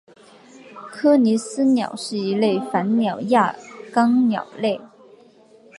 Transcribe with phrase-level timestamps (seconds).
[1.03, 3.55] 利尼斯鸟是一类反鸟亚
[3.93, 4.81] 纲鸟类。